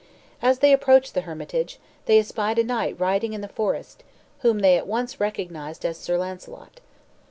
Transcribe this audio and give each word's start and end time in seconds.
As 0.41 0.57
they 0.57 0.73
approached 0.73 1.13
the 1.13 1.21
hermitage, 1.21 1.77
they 2.07 2.17
espied 2.17 2.57
a 2.57 2.63
knight 2.63 2.99
riding 2.99 3.33
in 3.33 3.41
the 3.41 3.47
forest, 3.47 4.03
whom 4.39 4.57
they 4.61 4.75
at 4.75 4.87
once 4.87 5.19
recognized 5.19 5.85
as 5.85 5.95
Sir 5.95 6.17
Launcelot. 6.17 6.79